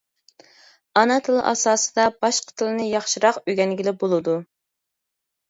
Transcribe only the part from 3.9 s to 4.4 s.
بولىدۇ.